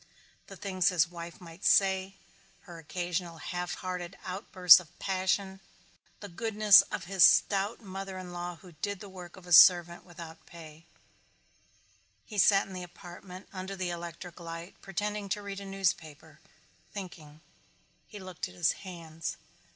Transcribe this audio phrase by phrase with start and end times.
[0.47, 2.15] The things his wife might say,
[2.61, 5.59] her occasional half hearted outbursts of passion,
[6.21, 10.03] the goodness of his stout mother in law who did the work of a servant
[10.03, 10.85] without pay
[12.25, 16.39] He sat in the apartment under the electric light pretending to read a newspaper
[16.91, 17.41] thinking.
[18.07, 19.37] He looked at his hands.